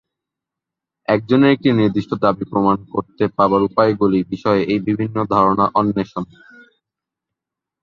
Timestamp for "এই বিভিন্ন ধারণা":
4.73-5.65